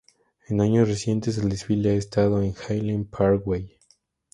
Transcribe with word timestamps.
En 0.47 0.61
años 0.61 0.87
recientes, 0.87 1.37
el 1.37 1.47
desfile 1.49 1.91
ha 1.91 1.93
estado 1.93 2.41
en 2.41 2.55
Allen 2.69 3.05
Parkway. 3.05 3.77